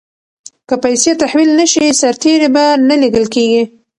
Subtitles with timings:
[0.67, 3.63] که پیسې تحویل نه شي سرتیري به نه لیږل کیږي.